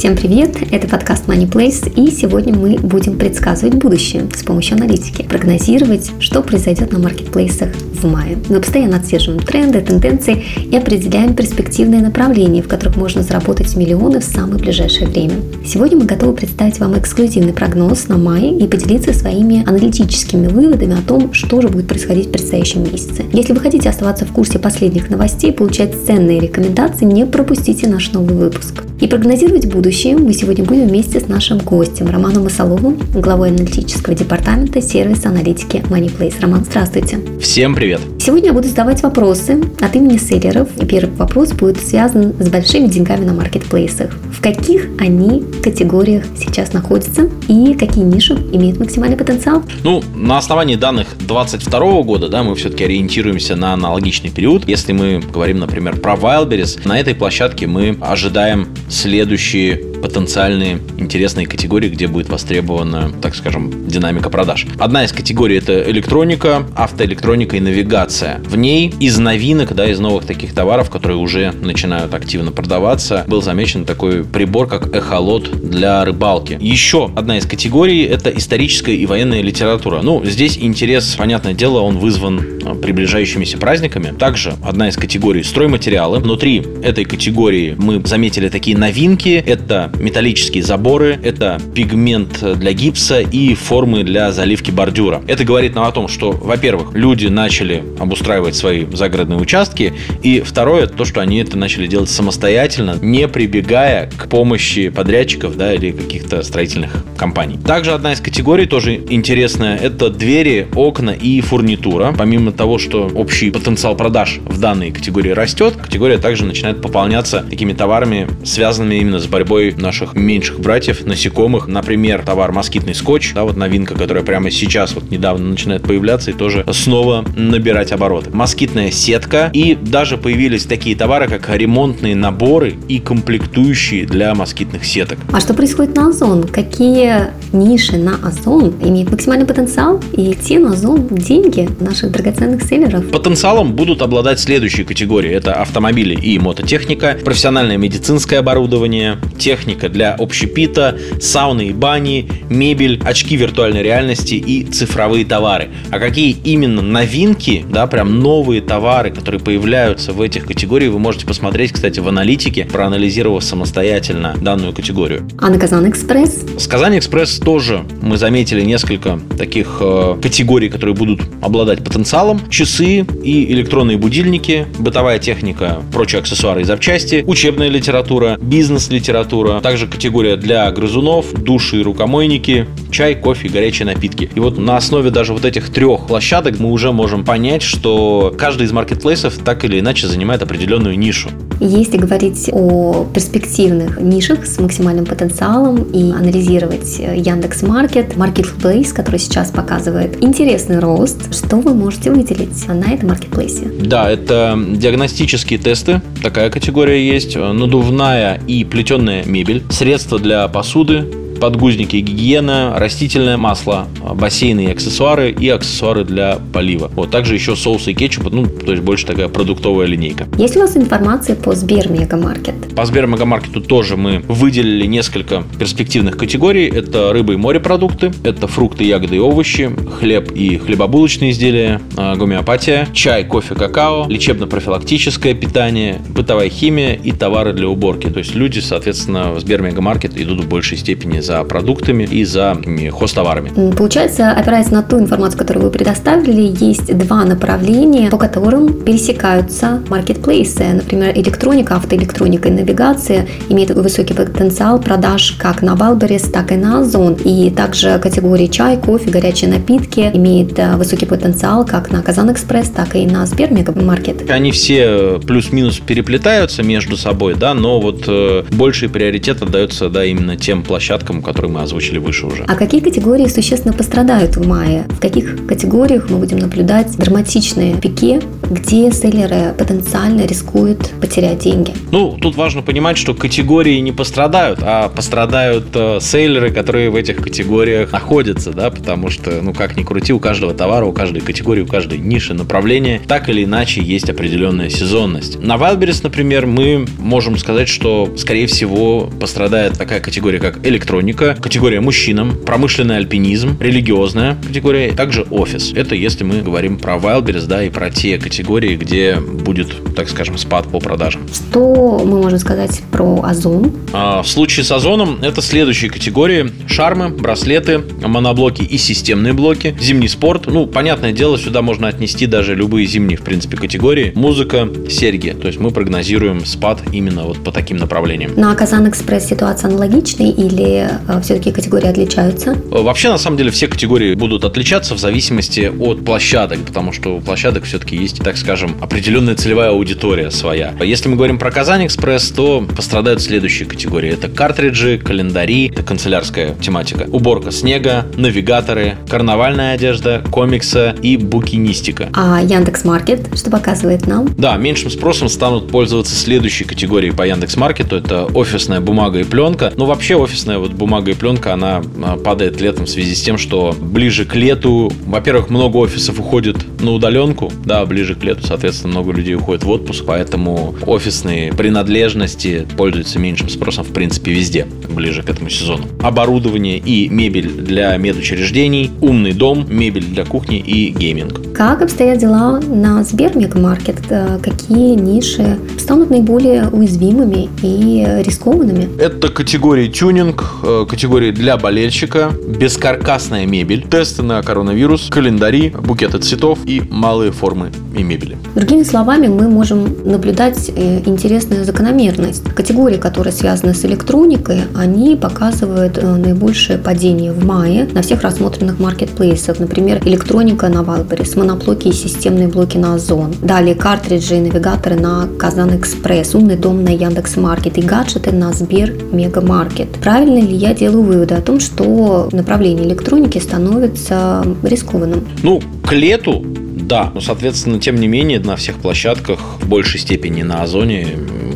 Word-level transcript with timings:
Всем 0.00 0.16
привет! 0.16 0.56
Это 0.72 0.88
подкаст 0.88 1.26
Money 1.28 1.46
Place, 1.46 1.92
и 1.94 2.10
сегодня 2.10 2.54
мы 2.54 2.78
будем 2.78 3.18
предсказывать 3.18 3.74
будущее 3.74 4.26
с 4.34 4.42
помощью 4.42 4.78
аналитики, 4.78 5.20
прогнозировать, 5.24 6.10
что 6.20 6.40
произойдет 6.40 6.90
на 6.90 7.00
маркетплейсах 7.00 7.68
в 8.02 8.10
мае. 8.10 8.38
Мы 8.48 8.60
постоянно 8.60 8.96
отслеживаем 8.96 9.40
тренды, 9.40 9.80
тенденции 9.80 10.42
и 10.70 10.76
определяем 10.76 11.34
перспективные 11.34 12.00
направления, 12.00 12.62
в 12.62 12.68
которых 12.68 12.96
можно 12.96 13.22
заработать 13.22 13.76
миллионы 13.76 14.20
в 14.20 14.24
самое 14.24 14.58
ближайшее 14.58 15.08
время. 15.08 15.34
Сегодня 15.64 15.98
мы 15.98 16.04
готовы 16.04 16.34
представить 16.34 16.78
вам 16.78 16.98
эксклюзивный 16.98 17.52
прогноз 17.52 18.08
на 18.08 18.16
май 18.16 18.50
и 18.50 18.66
поделиться 18.66 19.12
своими 19.12 19.62
аналитическими 19.68 20.46
выводами 20.46 20.98
о 20.98 21.02
том, 21.06 21.32
что 21.32 21.60
же 21.60 21.68
будет 21.68 21.86
происходить 21.86 22.28
в 22.28 22.32
предстоящем 22.32 22.84
месяце. 22.84 23.24
Если 23.32 23.52
вы 23.52 23.60
хотите 23.60 23.88
оставаться 23.88 24.24
в 24.24 24.32
курсе 24.32 24.58
последних 24.58 25.10
новостей, 25.10 25.52
получать 25.52 25.94
ценные 26.06 26.40
рекомендации, 26.40 27.04
не 27.04 27.26
пропустите 27.26 27.88
наш 27.88 28.12
новый 28.12 28.36
выпуск. 28.36 28.84
И 29.00 29.06
прогнозировать 29.06 29.66
будущее 29.72 30.16
мы 30.16 30.34
сегодня 30.34 30.64
будем 30.64 30.88
вместе 30.88 31.20
с 31.20 31.28
нашим 31.28 31.58
гостем 31.58 32.08
Романом 32.08 32.44
Масоловым, 32.44 32.98
главой 33.14 33.48
аналитического 33.48 34.14
департамента 34.14 34.82
сервиса 34.82 35.30
аналитики 35.30 35.78
MoneyPlace. 35.88 36.34
Роман, 36.40 36.64
здравствуйте. 36.64 37.18
Всем 37.40 37.74
привет. 37.74 37.89
Сегодня 38.18 38.48
я 38.48 38.52
буду 38.52 38.68
задавать 38.68 39.02
вопросы 39.02 39.62
от 39.80 39.96
имени 39.96 40.18
селлеров. 40.18 40.68
И 40.80 40.86
первый 40.86 41.14
вопрос 41.16 41.52
будет 41.52 41.78
связан 41.78 42.34
с 42.38 42.48
большими 42.48 42.86
деньгами 42.86 43.24
на 43.24 43.32
маркетплейсах. 43.32 44.10
В 44.32 44.40
каких 44.40 44.88
они 44.98 45.44
категориях 45.62 46.24
сейчас 46.36 46.72
находятся 46.72 47.28
и 47.48 47.74
какие 47.74 48.04
ниши 48.04 48.34
имеют 48.52 48.78
максимальный 48.78 49.16
потенциал? 49.16 49.62
Ну, 49.82 50.02
на 50.14 50.38
основании 50.38 50.76
данных 50.76 51.08
2022 51.18 52.02
года, 52.02 52.28
да, 52.28 52.42
мы 52.42 52.54
все-таки 52.54 52.84
ориентируемся 52.84 53.56
на 53.56 53.72
аналогичный 53.72 54.30
период. 54.30 54.68
Если 54.68 54.92
мы 54.92 55.20
говорим, 55.32 55.58
например, 55.58 55.96
про 55.96 56.14
Wildberries, 56.14 56.80
на 56.86 56.98
этой 56.98 57.14
площадке 57.14 57.66
мы 57.66 57.96
ожидаем 58.00 58.68
следующие 58.88 59.89
потенциальные 60.02 60.80
интересные 60.98 61.46
категории, 61.46 61.88
где 61.88 62.06
будет 62.06 62.28
востребована, 62.28 63.12
так 63.20 63.34
скажем, 63.34 63.88
динамика 63.88 64.30
продаж. 64.30 64.66
Одна 64.78 65.04
из 65.04 65.12
категорий 65.12 65.56
это 65.56 65.82
электроника, 65.90 66.66
автоэлектроника 66.74 67.56
и 67.56 67.60
навигация. 67.60 68.40
В 68.44 68.56
ней 68.56 68.92
из 69.00 69.18
новинок, 69.18 69.74
да, 69.74 69.90
из 69.90 69.98
новых 69.98 70.24
таких 70.24 70.54
товаров, 70.54 70.90
которые 70.90 71.18
уже 71.18 71.52
начинают 71.52 72.14
активно 72.14 72.52
продаваться, 72.52 73.24
был 73.26 73.42
замечен 73.42 73.84
такой 73.84 74.24
прибор, 74.24 74.66
как 74.66 74.94
эхолот 74.94 75.50
для 75.62 76.04
рыбалки. 76.04 76.56
Еще 76.60 77.10
одна 77.16 77.38
из 77.38 77.46
категорий 77.46 78.02
это 78.04 78.30
историческая 78.30 78.94
и 78.94 79.06
военная 79.06 79.42
литература. 79.42 80.00
Ну, 80.02 80.24
здесь 80.24 80.58
интерес, 80.58 81.14
понятное 81.16 81.54
дело, 81.54 81.80
он 81.80 81.98
вызван 81.98 82.40
а, 82.64 82.74
приближающимися 82.74 83.58
праздниками. 83.58 84.14
Также 84.18 84.54
одна 84.62 84.88
из 84.88 84.96
категорий 84.96 85.42
стройматериалы. 85.42 86.18
Внутри 86.18 86.64
этой 86.82 87.04
категории 87.04 87.74
мы 87.78 88.02
заметили 88.04 88.48
такие 88.48 88.76
новинки. 88.76 89.42
Это 89.46 89.89
металлические 89.98 90.62
заборы, 90.62 91.18
это 91.22 91.60
пигмент 91.74 92.42
для 92.58 92.72
гипса 92.72 93.20
и 93.20 93.54
формы 93.54 94.04
для 94.04 94.32
заливки 94.32 94.70
бордюра. 94.70 95.22
Это 95.26 95.44
говорит 95.44 95.74
нам 95.74 95.84
о 95.84 95.92
том, 95.92 96.08
что, 96.08 96.32
во-первых, 96.32 96.94
люди 96.94 97.26
начали 97.26 97.82
обустраивать 97.98 98.54
свои 98.54 98.86
загородные 98.92 99.38
участки, 99.38 99.92
и 100.22 100.40
второе, 100.40 100.86
то, 100.86 101.04
что 101.04 101.20
они 101.20 101.38
это 101.38 101.56
начали 101.58 101.86
делать 101.86 102.10
самостоятельно, 102.10 102.96
не 103.00 103.28
прибегая 103.28 104.10
к 104.16 104.28
помощи 104.28 104.88
подрядчиков 104.88 105.56
да, 105.56 105.74
или 105.74 105.90
каких-то 105.90 106.42
строительных 106.42 107.04
компаний. 107.16 107.58
Также 107.64 107.92
одна 107.92 108.12
из 108.12 108.20
категорий 108.20 108.66
тоже 108.66 108.94
интересная, 108.94 109.76
это 109.76 110.10
двери, 110.10 110.68
окна 110.74 111.10
и 111.10 111.40
фурнитура. 111.40 112.14
Помимо 112.16 112.52
того, 112.52 112.78
что 112.78 113.10
общий 113.14 113.50
потенциал 113.50 113.96
продаж 113.96 114.40
в 114.44 114.58
данной 114.58 114.90
категории 114.90 115.30
растет, 115.30 115.76
категория 115.76 116.18
также 116.18 116.44
начинает 116.44 116.82
пополняться 116.82 117.44
такими 117.48 117.72
товарами, 117.72 118.28
связанными 118.44 118.96
именно 118.96 119.18
с 119.18 119.26
борьбой 119.26 119.74
наших 119.80 120.14
меньших 120.14 120.60
братьев, 120.60 121.04
насекомых. 121.04 121.66
Например, 121.66 122.22
товар 122.24 122.52
москитный 122.52 122.94
скотч, 122.94 123.32
да, 123.34 123.44
вот 123.44 123.56
новинка, 123.56 123.94
которая 123.94 124.22
прямо 124.24 124.50
сейчас 124.50 124.94
вот 124.94 125.10
недавно 125.10 125.48
начинает 125.48 125.82
появляться 125.82 126.30
и 126.30 126.34
тоже 126.34 126.64
снова 126.72 127.24
набирать 127.36 127.92
обороты. 127.92 128.30
Москитная 128.30 128.90
сетка 128.90 129.50
и 129.52 129.74
даже 129.74 130.16
появились 130.16 130.64
такие 130.64 130.96
товары, 130.96 131.28
как 131.28 131.48
ремонтные 131.56 132.14
наборы 132.14 132.74
и 132.88 132.98
комплектующие 132.98 134.06
для 134.06 134.34
москитных 134.34 134.84
сеток. 134.84 135.18
А 135.32 135.40
что 135.40 135.54
происходит 135.54 135.96
на 135.96 136.08
Озон? 136.08 136.44
Какие 136.44 137.30
ниши 137.52 137.96
на 137.96 138.16
Озон 138.16 138.74
имеют 138.84 139.10
максимальный 139.10 139.46
потенциал 139.46 140.02
и 140.12 140.34
те 140.34 140.58
на 140.58 140.72
Озон 140.72 141.08
деньги 141.08 141.68
наших 141.80 142.12
драгоценных 142.12 142.62
селлеров? 142.62 143.10
Потенциалом 143.10 143.72
будут 143.74 144.02
обладать 144.02 144.40
следующие 144.40 144.84
категории. 144.84 145.30
Это 145.30 145.54
автомобили 145.54 146.14
и 146.14 146.38
мототехника, 146.38 147.18
профессиональное 147.24 147.76
медицинское 147.76 148.38
оборудование, 148.38 149.18
техника 149.38 149.69
техника 149.70 149.88
для 149.88 150.14
общепита, 150.18 150.98
сауны 151.20 151.68
и 151.68 151.72
бани, 151.72 152.28
мебель, 152.48 153.00
очки 153.04 153.36
виртуальной 153.36 153.82
реальности 153.82 154.34
и 154.34 154.64
цифровые 154.64 155.24
товары. 155.24 155.68
А 155.90 155.98
какие 155.98 156.36
именно 156.44 156.82
новинки, 156.82 157.64
да, 157.68 157.86
прям 157.86 158.20
новые 158.20 158.60
товары, 158.60 159.10
которые 159.10 159.40
появляются 159.40 160.12
в 160.12 160.20
этих 160.20 160.46
категориях, 160.46 160.92
вы 160.92 160.98
можете 160.98 161.26
посмотреть, 161.26 161.72
кстати, 161.72 162.00
в 162.00 162.08
аналитике, 162.08 162.64
проанализировав 162.64 163.44
самостоятельно 163.44 164.34
данную 164.40 164.72
категорию. 164.72 165.28
А 165.38 165.50
на 165.50 165.58
Казан 165.58 165.88
Экспресс? 165.88 166.44
С 166.58 166.66
Казань 166.66 166.98
Экспресс 166.98 167.38
тоже 167.38 167.84
мы 168.02 168.16
заметили 168.16 168.62
несколько 168.62 169.20
таких 169.38 169.78
э, 169.80 170.16
категорий, 170.20 170.68
которые 170.68 170.96
будут 170.96 171.20
обладать 171.40 171.84
потенциалом. 171.84 172.40
Часы 172.50 173.06
и 173.22 173.52
электронные 173.52 173.98
будильники, 173.98 174.66
бытовая 174.78 175.18
техника, 175.18 175.82
прочие 175.92 176.20
аксессуары 176.20 176.62
и 176.62 176.64
запчасти, 176.64 177.24
учебная 177.26 177.68
литература, 177.68 178.36
бизнес-литература, 178.40 179.59
также 179.60 179.86
категория 179.86 180.36
для 180.36 180.70
грызунов, 180.70 181.32
души 181.32 181.80
и 181.80 181.82
рукомойники, 181.82 182.66
чай, 182.90 183.14
кофе, 183.14 183.48
горячие 183.48 183.86
напитки. 183.86 184.30
И 184.34 184.40
вот 184.40 184.58
на 184.58 184.76
основе 184.76 185.10
даже 185.10 185.32
вот 185.32 185.44
этих 185.44 185.70
трех 185.70 186.06
площадок 186.06 186.58
мы 186.58 186.70
уже 186.70 186.92
можем 186.92 187.24
понять, 187.24 187.62
что 187.62 188.34
каждый 188.36 188.66
из 188.66 188.72
маркетплейсов 188.72 189.38
так 189.38 189.64
или 189.64 189.80
иначе 189.80 190.06
занимает 190.06 190.42
определенную 190.42 190.98
нишу. 190.98 191.30
Если 191.60 191.98
говорить 191.98 192.48
о 192.52 193.06
перспективных 193.12 194.00
нишах 194.00 194.46
с 194.46 194.58
максимальным 194.58 195.04
потенциалом 195.04 195.82
и 195.82 196.10
анализировать 196.10 196.98
Яндекс 196.98 197.62
Маркет, 197.62 198.14
Marketplace, 198.16 198.94
который 198.94 199.20
сейчас 199.20 199.50
показывает 199.50 200.22
интересный 200.24 200.78
рост, 200.78 201.34
что 201.34 201.56
вы 201.56 201.74
можете 201.74 202.10
выделить 202.10 202.66
на 202.66 202.94
этом 202.94 203.10
маркетплейсе? 203.10 203.70
Да, 203.84 204.10
это 204.10 204.58
диагностические 204.58 205.58
тесты, 205.58 206.00
такая 206.22 206.50
категория 206.50 207.06
есть, 207.06 207.36
надувная 207.36 208.40
и 208.46 208.64
плетеная 208.64 209.24
мебель, 209.24 209.62
средства 209.70 210.18
для 210.18 210.46
посуды, 210.48 211.06
подгузники 211.40 211.96
и 211.96 212.00
гигиена, 212.00 212.74
растительное 212.78 213.36
масло, 213.36 213.88
бассейны 214.14 214.66
и 214.66 214.70
аксессуары 214.70 215.30
и 215.30 215.48
аксессуары 215.48 216.04
для 216.04 216.38
полива. 216.52 216.90
Вот 216.94 217.10
также 217.10 217.34
еще 217.34 217.56
соусы 217.56 217.92
и 217.92 217.94
кетчуп, 217.94 218.30
ну, 218.30 218.46
то 218.46 218.72
есть 218.72 218.82
больше 218.82 219.06
такая 219.06 219.28
продуктовая 219.28 219.86
линейка. 219.86 220.28
Есть 220.36 220.56
у 220.56 220.60
вас 220.60 220.76
информация 220.76 221.36
по 221.36 221.54
Сбер 221.54 221.90
Мегамаркет? 221.90 222.74
По 222.76 222.84
Сбер 222.84 223.06
Мегамаркету 223.06 223.60
тоже 223.60 223.96
мы 223.96 224.22
выделили 224.28 224.86
несколько 224.86 225.42
перспективных 225.58 226.16
категорий. 226.16 226.68
Это 226.68 227.12
рыба 227.12 227.32
и 227.32 227.36
морепродукты, 227.36 228.12
это 228.22 228.46
фрукты, 228.46 228.84
ягоды 228.84 229.16
и 229.16 229.18
овощи, 229.18 229.70
хлеб 229.98 230.30
и 230.32 230.58
хлебобулочные 230.58 231.30
изделия, 231.30 231.80
а, 231.96 232.16
гомеопатия, 232.16 232.86
чай, 232.92 233.24
кофе, 233.24 233.54
какао, 233.54 234.06
лечебно-профилактическое 234.08 235.34
питание, 235.34 236.00
бытовая 236.08 236.50
химия 236.50 236.94
и 236.94 237.12
товары 237.12 237.52
для 237.52 237.68
уборки. 237.68 238.08
То 238.08 238.18
есть 238.18 238.34
люди, 238.34 238.60
соответственно, 238.60 239.32
в 239.32 239.40
Сбер 239.40 239.62
Мегамаркет 239.62 240.18
идут 240.18 240.44
в 240.44 240.48
большей 240.48 240.76
степени 240.76 241.20
за 241.20 241.29
продуктами 241.48 242.04
и 242.04 242.24
за 242.24 242.56
хозтоварами. 242.92 243.72
Получается, 243.76 244.30
опираясь 244.30 244.70
на 244.70 244.82
ту 244.82 244.98
информацию, 244.98 245.38
которую 245.38 245.66
вы 245.66 245.70
предоставили, 245.70 246.54
есть 246.64 246.96
два 246.96 247.24
направления, 247.24 248.10
по 248.10 248.18
которым 248.18 248.72
пересекаются 248.72 249.82
маркетплейсы. 249.88 250.64
Например, 250.74 251.12
электроника, 251.16 251.76
автоэлектроника 251.76 252.48
и 252.48 252.52
навигация 252.52 253.26
имеют 253.48 253.70
высокий 253.70 254.14
потенциал 254.14 254.80
продаж 254.80 255.32
как 255.38 255.62
на 255.62 255.74
Wildberries, 255.76 256.22
так 256.22 256.52
и 256.52 256.56
на 256.56 256.80
Озон. 256.80 257.14
И 257.24 257.50
также 257.50 257.98
категории 257.98 258.46
чай, 258.46 258.76
кофе, 258.76 259.10
горячие 259.10 259.50
напитки 259.50 260.10
имеют 260.12 260.58
э, 260.58 260.76
высокий 260.76 261.06
потенциал 261.06 261.64
как 261.64 261.90
на 261.90 262.02
Казан 262.02 262.32
Экспресс, 262.32 262.68
так 262.68 262.96
и 262.96 263.06
на 263.06 263.26
Сбер 263.26 263.52
Мегамаркет. 263.52 264.30
Они 264.30 264.52
все 264.52 265.20
плюс-минус 265.26 265.80
переплетаются 265.80 266.62
между 266.62 266.96
собой, 266.96 267.34
да, 267.34 267.54
но 267.54 267.80
вот 267.80 268.04
э, 268.06 268.44
больший 268.50 268.88
приоритет 268.88 269.42
отдается 269.42 269.88
да, 269.88 270.04
именно 270.04 270.36
тем 270.36 270.62
площадкам, 270.62 271.19
запросам, 271.20 271.22
которые 271.22 271.52
мы 271.52 271.62
озвучили 271.62 271.98
выше 271.98 272.26
уже. 272.26 272.44
А 272.46 272.54
какие 272.54 272.80
категории 272.80 273.28
существенно 273.28 273.72
пострадают 273.72 274.36
в 274.36 274.46
мае? 274.46 274.86
В 274.88 275.00
каких 275.00 275.46
категориях 275.46 276.10
мы 276.10 276.18
будем 276.18 276.38
наблюдать 276.38 276.96
драматичные 276.96 277.76
пике, 277.76 278.20
где 278.50 278.90
селлеры 278.92 279.54
потенциально 279.56 280.26
рискуют 280.26 280.90
потерять 281.00 281.40
деньги? 281.40 281.72
Ну, 281.92 282.16
тут 282.20 282.36
важно 282.36 282.62
понимать, 282.62 282.98
что 282.98 283.14
категории 283.14 283.78
не 283.80 283.92
пострадают, 283.92 284.60
а 284.62 284.88
пострадают 284.88 285.66
э, 285.74 285.98
сейлеры, 286.00 286.50
которые 286.50 286.90
в 286.90 286.96
этих 286.96 287.16
категориях 287.16 287.92
находятся, 287.92 288.52
да, 288.52 288.70
потому 288.70 289.10
что, 289.10 289.40
ну, 289.42 289.52
как 289.52 289.76
ни 289.76 289.84
крути, 289.84 290.12
у 290.12 290.18
каждого 290.18 290.54
товара, 290.54 290.84
у 290.84 290.92
каждой 290.92 291.20
категории, 291.20 291.62
у 291.62 291.66
каждой 291.66 291.98
ниши, 291.98 292.34
направления, 292.34 293.00
так 293.06 293.28
или 293.28 293.44
иначе 293.44 293.82
есть 293.82 294.10
определенная 294.10 294.70
сезонность. 294.70 295.38
На 295.38 295.56
Wildberries, 295.56 296.00
например, 296.02 296.46
мы 296.46 296.86
можем 296.98 297.36
сказать, 297.36 297.68
что, 297.68 298.12
скорее 298.16 298.46
всего, 298.46 299.10
пострадает 299.20 299.78
такая 299.78 300.00
категория, 300.00 300.38
как 300.38 300.66
электроника, 300.66 301.09
категория 301.12 301.80
мужчинам, 301.80 302.36
промышленный 302.36 302.96
альпинизм, 302.96 303.56
религиозная 303.60 304.36
категория, 304.46 304.92
также 304.92 305.22
офис. 305.30 305.72
Это 305.74 305.94
если 305.94 306.24
мы 306.24 306.42
говорим 306.42 306.78
про 306.78 306.96
Wildberries, 306.96 307.46
да, 307.46 307.62
и 307.62 307.70
про 307.70 307.90
те 307.90 308.18
категории, 308.18 308.76
где 308.76 309.16
будет, 309.16 309.94
так 309.94 310.08
скажем, 310.08 310.38
спад 310.38 310.68
по 310.68 310.80
продажам. 310.80 311.22
Что 311.32 312.02
мы 312.04 312.22
можем 312.22 312.38
сказать 312.38 312.82
про 312.90 313.22
Озон? 313.22 313.72
А, 313.92 314.22
в 314.22 314.28
случае 314.28 314.64
с 314.64 314.72
Озоном 314.72 315.18
это 315.22 315.42
следующие 315.42 315.90
категории. 315.90 316.50
Шармы, 316.66 317.08
браслеты, 317.08 317.82
моноблоки 318.02 318.62
и 318.62 318.78
системные 318.78 319.32
блоки, 319.32 319.76
зимний 319.80 320.08
спорт. 320.08 320.46
Ну, 320.46 320.66
понятное 320.66 321.12
дело, 321.12 321.38
сюда 321.38 321.62
можно 321.62 321.88
отнести 321.88 322.26
даже 322.26 322.54
любые 322.54 322.86
зимние, 322.86 323.18
в 323.18 323.22
принципе, 323.22 323.56
категории. 323.56 324.12
Музыка, 324.14 324.68
серьги. 324.88 325.30
То 325.30 325.46
есть 325.46 325.58
мы 325.58 325.70
прогнозируем 325.70 326.44
спад 326.44 326.80
именно 326.92 327.24
вот 327.24 327.42
по 327.42 327.52
таким 327.52 327.76
направлениям. 327.76 328.32
На 328.36 328.54
Казан 328.54 328.88
Экспресс 328.88 329.28
ситуация 329.28 329.68
аналогичная 329.68 330.30
или 330.30 330.88
все-таки 331.22 331.52
категории 331.52 331.88
отличаются? 331.88 332.52
Э, 332.52 332.82
вообще, 332.82 333.08
на 333.08 333.18
самом 333.18 333.36
деле, 333.36 333.50
все 333.50 333.66
категории 333.66 334.14
будут 334.14 334.44
отличаться 334.44 334.94
в 334.94 334.98
зависимости 334.98 335.72
от 335.80 336.04
площадок, 336.04 336.60
потому 336.60 336.92
что 336.92 337.16
у 337.16 337.20
площадок 337.20 337.64
все-таки 337.64 337.96
есть, 337.96 338.18
так 338.22 338.36
скажем, 338.36 338.76
определенная 338.80 339.34
целевая 339.34 339.70
аудитория 339.70 340.30
своя. 340.30 340.74
Если 340.80 341.08
мы 341.08 341.16
говорим 341.16 341.38
про 341.38 341.50
Казань 341.50 341.86
Экспресс, 341.86 342.30
то 342.30 342.66
пострадают 342.76 343.20
следующие 343.20 343.68
категории. 343.68 344.12
Это 344.12 344.28
картриджи, 344.28 344.98
календари, 344.98 345.70
это 345.72 345.82
канцелярская 345.82 346.54
тематика, 346.54 347.06
уборка 347.10 347.50
снега, 347.50 348.06
навигаторы, 348.16 348.96
карнавальная 349.08 349.74
одежда, 349.74 350.22
комиксы 350.30 350.94
и 351.02 351.16
букинистика. 351.16 352.08
А 352.12 352.40
Яндекс 352.42 352.84
Маркет 352.84 353.28
что 353.34 353.50
показывает 353.50 354.06
нам? 354.06 354.28
Да, 354.36 354.56
меньшим 354.56 354.90
спросом 354.90 355.28
станут 355.28 355.68
пользоваться 355.68 356.14
следующие 356.14 356.68
категории 356.68 357.10
по 357.10 357.26
Яндекс 357.26 357.56
Маркету. 357.56 357.96
Это 357.96 358.26
офисная 358.26 358.80
бумага 358.80 359.20
и 359.20 359.24
пленка. 359.24 359.72
Ну, 359.76 359.86
вообще 359.86 360.16
офисная 360.16 360.58
вот 360.58 360.72
бумага 360.80 361.10
и 361.10 361.14
пленка, 361.14 361.52
она 361.52 361.82
а, 362.02 362.16
падает 362.16 362.60
летом 362.60 362.86
в 362.86 362.90
связи 362.90 363.14
с 363.14 363.22
тем, 363.22 363.38
что 363.38 363.74
ближе 363.78 364.24
к 364.24 364.34
лету, 364.34 364.90
во-первых, 365.06 365.50
много 365.50 365.76
офисов 365.76 366.18
уходит 366.18 366.56
на 366.80 366.92
удаленку, 366.92 367.52
да, 367.64 367.84
ближе 367.84 368.14
к 368.14 368.24
лету, 368.24 368.46
соответственно, 368.46 368.94
много 368.94 369.12
людей 369.12 369.34
уходит 369.34 369.62
в 369.62 369.70
отпуск, 369.70 370.04
поэтому 370.06 370.74
офисные 370.86 371.52
принадлежности 371.52 372.66
пользуются 372.76 373.18
меньшим 373.18 373.48
спросом, 373.50 373.84
в 373.84 373.92
принципе, 373.92 374.32
везде, 374.32 374.66
ближе 374.88 375.22
к 375.22 375.28
этому 375.28 375.50
сезону. 375.50 375.84
Оборудование 376.02 376.78
и 376.78 377.08
мебель 377.08 377.50
для 377.50 377.96
медучреждений, 377.96 378.90
умный 379.00 379.32
дом, 379.32 379.66
мебель 379.68 380.04
для 380.04 380.24
кухни 380.24 380.58
и 380.58 380.90
гейминг. 380.90 381.54
Как 381.54 381.82
обстоят 381.82 382.18
дела 382.18 382.58
на 382.60 383.04
Сбермегамаркет? 383.04 383.98
Э, 384.08 384.38
какие 384.42 384.94
ниши 384.94 385.58
станут 385.78 386.08
наиболее 386.08 386.68
уязвимыми 386.70 387.50
и 387.62 388.22
рискованными? 388.24 388.88
Это 388.98 389.28
категории 389.28 389.88
тюнинг, 389.88 390.42
э, 390.70 390.86
категории 390.86 391.30
для 391.30 391.56
болельщика, 391.56 392.32
бескаркасная 392.46 393.46
мебель, 393.46 393.86
тесты 393.88 394.22
на 394.22 394.42
коронавирус, 394.42 395.08
календари, 395.10 395.70
букеты 395.70 396.18
цветов 396.18 396.58
и 396.64 396.82
малые 396.90 397.32
формы 397.32 397.70
и 397.96 398.02
мебели. 398.02 398.36
Другими 398.54 398.82
словами, 398.82 399.28
мы 399.28 399.48
можем 399.48 399.96
наблюдать 400.04 400.70
э, 400.74 401.02
интересную 401.04 401.64
закономерность. 401.64 402.44
Категории, 402.54 402.96
которые 402.96 403.32
связаны 403.32 403.74
с 403.74 403.84
электроникой, 403.84 404.62
они 404.74 405.16
показывают 405.16 405.98
э, 405.98 406.16
наибольшее 406.16 406.78
падение 406.78 407.32
в 407.32 407.44
мае 407.44 407.88
на 407.92 408.02
всех 408.02 408.22
рассмотренных 408.22 408.78
маркетплейсах. 408.78 409.58
Например, 409.58 410.00
электроника 410.04 410.68
на 410.68 410.82
Валберис, 410.82 411.36
моноблоки 411.36 411.88
и 411.88 411.92
системные 411.92 412.48
блоки 412.48 412.76
на 412.76 412.94
Озон. 412.94 413.34
Далее 413.42 413.74
картриджи 413.74 414.36
и 414.36 414.40
навигаторы 414.40 414.96
на 414.96 415.28
Казан 415.38 415.76
Экспресс, 415.76 416.34
умный 416.34 416.56
дом 416.56 416.84
на 416.84 416.90
Яндекс 416.90 417.36
Маркет 417.36 417.78
и 417.78 417.82
гаджеты 417.82 418.32
на 418.32 418.52
Сбер 418.52 418.92
Мега 419.12 419.40
Маркет. 419.40 419.88
Правильно 420.00 420.38
ли 420.38 420.54
я 420.60 420.74
делаю 420.74 421.02
выводы 421.02 421.34
о 421.34 421.40
том, 421.40 421.58
что 421.58 422.28
направление 422.32 422.86
электроники 422.86 423.38
становится 423.38 424.44
рискованным? 424.62 425.26
Ну, 425.42 425.60
к 425.82 425.92
лету 425.92 426.44
да, 426.90 427.12
но, 427.14 427.20
соответственно, 427.20 427.78
тем 427.78 427.96
не 427.96 428.08
менее, 428.08 428.40
на 428.40 428.56
всех 428.56 428.76
площадках 428.76 429.38
в 429.60 429.68
большей 429.68 430.00
степени 430.00 430.42
на 430.42 430.62
Озоне 430.62 431.06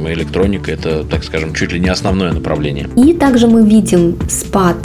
электроника 0.06 0.70
это, 0.70 1.02
так 1.02 1.24
скажем, 1.24 1.54
чуть 1.54 1.72
ли 1.72 1.80
не 1.80 1.88
основное 1.88 2.32
направление. 2.32 2.88
И 2.96 3.14
также 3.14 3.48
мы 3.48 3.68
видим 3.68 4.16
спад 4.28 4.76